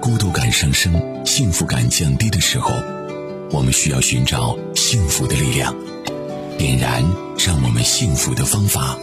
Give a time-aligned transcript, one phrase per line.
[0.00, 2.74] 孤独感上升、幸福感降低的时候，
[3.50, 5.76] 我们需要寻找幸福的力量，
[6.56, 7.04] 点燃
[7.36, 8.96] 让我们幸福的方法。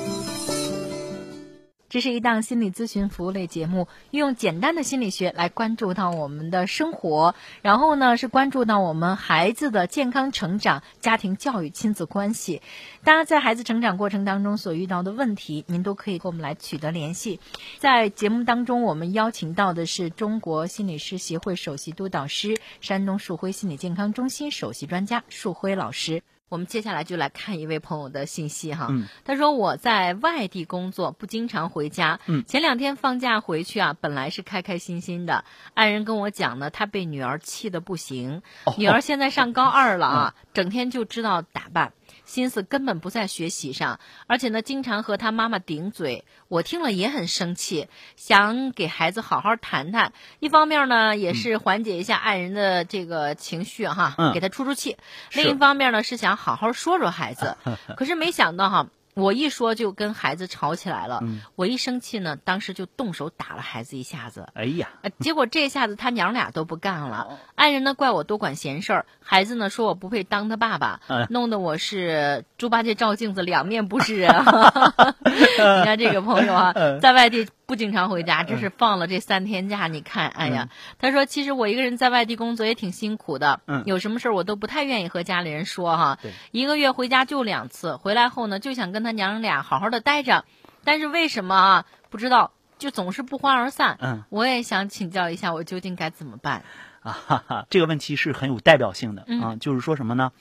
[1.89, 12.62] 这是一档心理咨询服务类节目，运用简单的心理学来关注到我们的生活，然后呢是关注到我们孩子的健康成长、家庭教育、亲子关系。
[13.05, 17.40] 大家在孩子成长过程当中所遇到的问题，您都可以和我们来取得联系。
[17.77, 26.22] 在节目当中，我们邀请到的是中国心理师协会首席督导师、山东树辉心理健康中心首席专家树辉老师。
[26.50, 28.88] 我们接下来就来看一位朋友的信息哈，
[29.26, 32.20] 他说我在外地工作，不经常回家。
[32.48, 35.44] 前两天放假回去啊，本来是开开心心的，
[35.74, 38.41] 爱人跟我讲呢，他被女儿气的不行，
[38.78, 41.94] 女儿现在上高二了啊，整天就知道打扮。
[42.26, 46.26] 心思根本不在学习上，而且呢，经常和他妈妈顶嘴。
[46.48, 50.14] 我听了也很生气，想给孩子好好谈谈。
[50.40, 54.98] 一方面呢，也是缓解一下爱人的这个情绪哈，给他出出气；
[55.34, 57.58] 另一方面呢，是想好好说说孩子。
[57.98, 58.88] 可是没想到哈。
[59.18, 61.23] 我一说就跟孩子吵起来了，
[61.55, 64.47] 我一生气呢，当时就动手打了孩子一下子。
[64.53, 74.29] 哎呀，结果这下子他娘俩都不干了，爱人呢怪我多管闲事儿，孩子呢说我不配当他爸爸，弄得我是猪八戒照镜子，两面不是人。
[75.25, 77.47] 你看这个朋友啊，在外地。
[77.67, 79.87] 不经常回家，这是放了这三天假。
[79.87, 86.17] 你看，哎呀，他说其实我一个人在外地工作也挺辛苦的，有什么事儿我都不太愿意和家里人说哈。
[86.51, 90.45] 一个月回家就两次，回来后呢就想跟他娘俩好好的待着，
[90.85, 91.85] 但是为什么啊？
[92.09, 93.97] 不知道，就总是不欢而散。
[94.02, 96.64] 嗯，我也想请教一下，我究竟该怎么办？
[97.02, 100.33] 啊哈哈，这个问题是很有代表性的啊，就是说什么呢？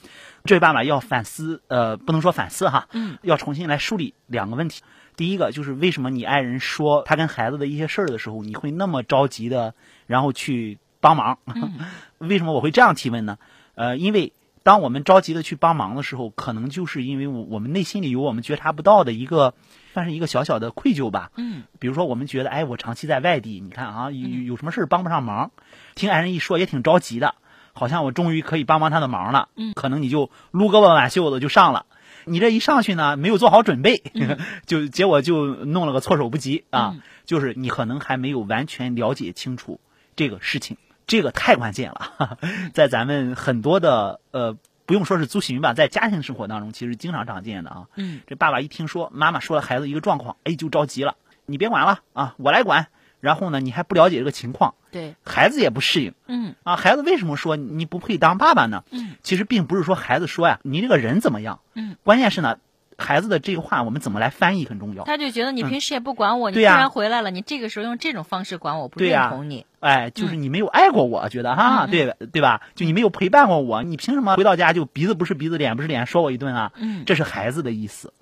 [0.45, 4.83] 这位爸爸要反思，呃，不能说反思哈，嗯，要重新来梳理两个问题。
[5.15, 9.75] 第一个就是为什么你爱人说他跟孩子的一些事儿的时候，你会那么着急的，
[10.07, 11.39] 然后去帮忙？
[12.19, 13.39] 为什么我会这样提问呢？
[13.77, 14.33] 呃，因为
[14.67, 19.55] 当我们着急的去帮忙的时候，可能就是因为我我们内心里有我们觉察不到的一个，
[19.95, 21.31] 算是一个小小的愧疚吧。
[21.37, 21.63] 嗯。
[21.79, 25.53] 比如说，我们觉得，哎，我长期在外地，你看啊，有有什么事儿帮不上忙，
[25.95, 27.37] 听爱人一说也挺着急的，
[27.75, 29.51] 好像我终于可以帮帮他的忙了。
[29.55, 29.73] 嗯。
[29.75, 31.87] 可能你就撸胳膊挽袖子就上了。
[32.25, 34.03] 你这一上去呢，没有做好准备，
[34.67, 36.97] 就结果就弄了个措手不及啊！
[37.25, 39.79] 就是你可能还没有完全了解清楚
[40.17, 42.39] 这个事情，这个太关键了。
[42.75, 47.87] 在咱们很多的呃，不用说是咨询吧，在家庭生活当中，其实经常常见的啊。
[47.97, 51.17] 嗯，这爸爸一听说妈妈说了孩子一个状况，哎，就着急了，
[51.47, 52.89] 你别管了啊，我来管。
[53.19, 56.13] 然后呢，你还不了解这个情况，对孩子也不适应。
[56.29, 58.85] 嗯啊，孩子为什么说你不配当爸爸呢？
[58.91, 61.61] 嗯，其实并不是说孩子说呀，你这个人怎么样？
[61.75, 62.59] 嗯，关键是呢，
[62.99, 65.05] 孩子的这个话我们怎么来翻译很重要。
[65.05, 69.67] 他就觉得你平时也不管我，你突然回来了，你这个时候用这种方式管我，不认同你。
[69.81, 72.63] 哎，就是你没有爱过我，觉得哈，对对吧？
[72.75, 76.73] 就你没有陪伴过我，你凭什么回到家就鼻子不是鼻子，脸不是脸，说我一顿啊？
[76.77, 78.13] 嗯，这是孩子的意思。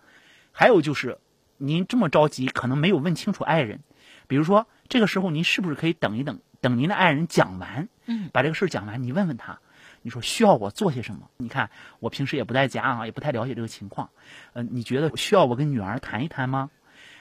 [0.52, 1.18] 还有就是，
[1.56, 3.80] 您这么着急，可能没有问清楚爱人，
[4.26, 4.66] 比如说。
[4.86, 9.60] 这个时候，您是不是可以等一等，等您的爱人讲完，嗯，把这个事儿讲完，你问问他，
[10.04, 11.28] 你说需要我做些什么？
[11.38, 14.10] 你看我平时也不在家啊，也不太了解这个情况，
[14.52, 16.70] 嗯，你觉得需要我跟女儿谈一谈吗？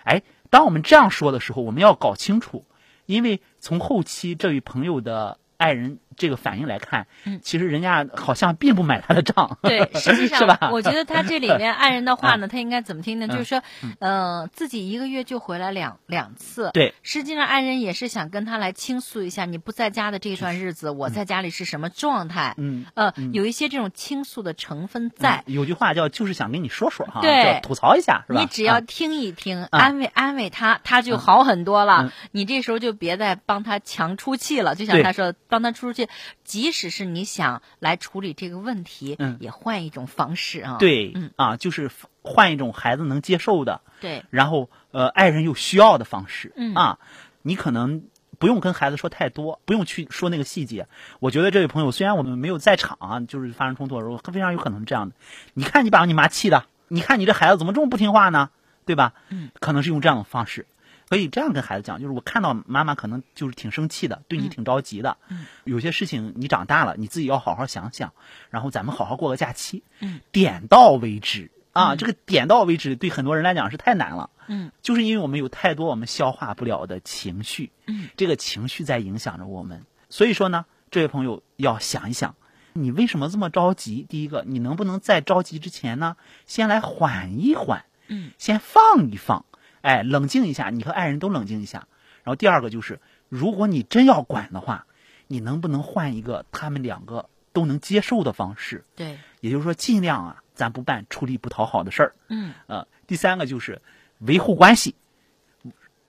[0.03, 0.21] 哎，
[0.51, 2.63] 当我们这样说的时候，我们要搞清楚，
[3.07, 5.39] 因为从后期这位朋友的。
[5.55, 10.69] 爱人这个反应来看，嗯，其实人家好像并不买他的账，对， 实际上是吧？
[10.71, 13.27] 我觉得他这里面爱人的话呢，他应该怎么听呢？
[13.27, 13.61] 就是说，
[13.99, 25.43] 嗯，自己一个月就回来两两次，对，实际上爱人也是想跟他来倾诉一下你不在家的这段日子，我在家里是什么状态，嗯，呃，有一些这种倾诉的成分在。
[25.45, 28.39] 有句话叫就是想跟你说说哈，对，吐槽一下是吧？
[28.41, 32.11] 你只要听一听，安慰安慰他，他就好很多了。
[32.31, 35.33] 你这时候就别再帮他强出气了，就像他说。
[35.47, 36.11] 帮他出去，
[36.43, 40.77] 即使是你想来处理这个问题，嗯，也换一种方式啊。
[40.79, 41.89] 对，嗯啊，就是
[42.21, 46.99] 换一种孩子能接受的，对，然后呃，爱人又需要的方式，嗯啊，
[47.41, 48.03] 你可能
[48.39, 50.87] 不用跟孩子说太多，不用去说那个细节。
[51.19, 55.15] 我觉得这位朋友虽然我们没有在场啊，就是发生冲突的时候，非常有可能是这样的。
[55.53, 58.49] 你看你把你妈气的，你看你这孩子怎么这么不听话呢？
[58.85, 59.13] 对吧？
[59.29, 60.67] 嗯，可能是用这样的方式。
[61.13, 65.17] 可以这样跟孩子讲，就是我看到妈妈可能就是挺生气的，对你挺着急的。
[65.27, 68.13] 嗯，有些事情你长大了，你自己要好好想想，
[68.49, 69.83] 然后咱们好好过个假期。
[69.99, 74.31] 嗯，点到为止啊，这个点到为止对很多人来讲是太难了。
[74.47, 77.71] 嗯，就是因为我们有太多我们消化不了的情绪。
[77.85, 82.33] 嗯，这个情绪在影响着我们，所以说呢，这位朋友要想一想，
[82.73, 84.03] 你为什么这么着急？
[84.09, 86.17] 第一个，你能不能在着急之前呢，
[86.47, 87.85] 先来缓一缓？
[88.07, 89.45] 嗯，先放一放。
[89.83, 91.87] 哎，冷静一下，你和爱人都冷静一下。
[92.23, 94.87] 然后第二个就是，如果你真要管的话，
[95.27, 98.85] 你能不能换一个他们两个都能接受的方式？
[98.95, 102.15] 对，也就是说，尽量啊，咱不办出力不讨好的事儿。
[102.29, 103.81] 嗯，呃，第三个就是
[104.19, 104.95] 维护关系，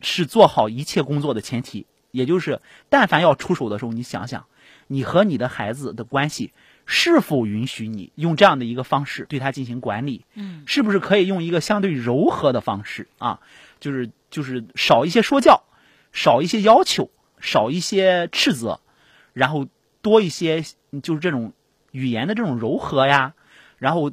[0.00, 1.87] 是做好一切工作的前提。
[2.12, 4.47] 也就是，但凡要出手的时候，你想想，
[4.87, 6.53] 你和你的孩子的关系
[6.86, 10.25] 是否允许你用这样的一个方式对他进行管理？
[10.34, 13.40] 嗯，是不是可以用一个相对柔和的方式啊？
[13.81, 15.62] 就是就是少一些说教，
[16.12, 17.10] 少一些要求，
[17.40, 18.81] 少一些斥责，
[19.32, 19.66] 然后
[20.02, 20.62] 多一些
[21.02, 21.52] 就是这种
[21.90, 23.34] 语言的这种柔和呀，
[23.78, 24.12] 然后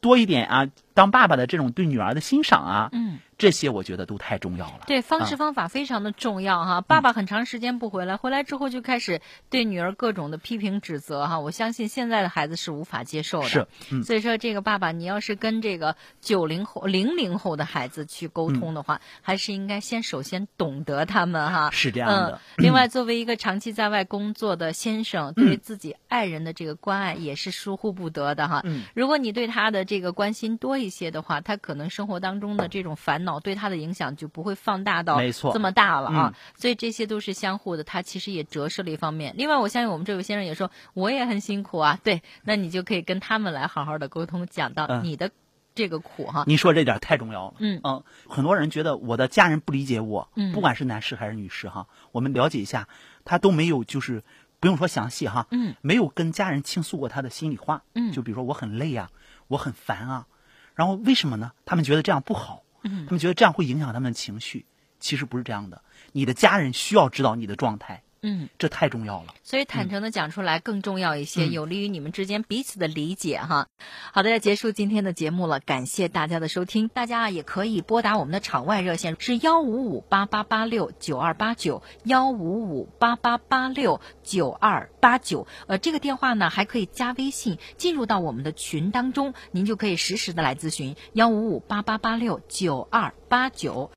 [0.00, 2.88] 多一点啊，当爸爸的这种对女儿的欣赏啊。
[2.92, 3.18] 嗯。
[3.36, 4.82] 这些我觉得都太重要了。
[4.86, 6.80] 对，方式方法非常的重要哈。
[6.82, 9.20] 爸爸很长时间不回来，回来之后就开始
[9.50, 11.40] 对女儿各种的批评指责哈。
[11.40, 13.48] 我相信现在的孩子是无法接受的。
[13.48, 13.66] 是，
[14.04, 21.70] 所以说这个爸爸，你要是跟这个九零后、零零后的孩子去沟通的话，还是应该先首先懂得他们哈。
[21.72, 22.40] 是这样的。
[22.56, 28.60] 另外，作为一个长期在外工作的先生，对自己爱人的这个关爱也是疏忽不得的哈。
[28.62, 28.84] 嗯。
[28.94, 33.24] 如果你对他的这个关心多一些的话，他可能生活当中的这种烦。
[33.24, 35.18] 恼对他的影响就不会放大到
[35.52, 37.82] 这么大了啊，所以这些都是相互的。
[37.82, 39.34] 他其实也折射了一方面。
[39.38, 41.98] 另外，我相信我们这位先生也说，我也很辛苦啊。
[42.04, 45.30] 对，那你就可以跟他们来好好的沟通，讲到你的
[45.74, 46.44] 这个苦哈。
[46.46, 47.54] 您说这点太重要了。
[47.60, 52.88] 嗯嗯，很多人觉得我的家人不理解我，嗯，不管是男士还是女士哈，我们了解一下，
[53.24, 54.22] 他都没有就是
[54.60, 59.10] 不用说详细哈，嗯，没有跟家人倾诉过他的心里话，嗯，就比如说我很累啊，
[59.48, 60.26] 我很烦啊，
[60.74, 61.50] 然后为什么呢？
[61.64, 62.62] 他们觉得这样不好。
[62.82, 64.64] 嗯，他们觉得这样会影响他们的情绪，
[65.00, 65.80] 其实不是这样的。
[66.12, 68.02] 你的家人需要知道你的状态。
[68.26, 73.66] 嗯，这太重要了，所以坦诚的讲出来更重要一些，有利于你们之间彼此的理解哈。
[74.14, 76.88] 好的，要结束今天的节目了，感谢大家的收听。
[76.88, 85.46] 大家也可以拨打我们的场外热线是幺五五八八八六九二八九幺五五八八八六九二八九。
[85.66, 93.90] 呃，这个电话呢还可以加微信，进入到我们的群当中，您就可以实时的来咨询幺五五八八八六九二八九。